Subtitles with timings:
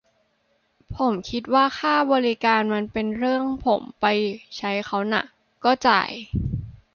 [0.95, 4.05] ผมคิดว่าค่าบริการมันเป็นเรื่องผมไป
[4.57, 5.23] ใช้เค้าน่ะ
[5.63, 6.09] ก็จ่าย